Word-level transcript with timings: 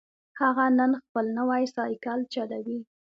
هغه 0.39 0.65
نن 0.77 0.91
خپل 1.03 1.25
نوی 1.37 1.63
سایکل 1.75 2.19
چلوي 2.33 2.79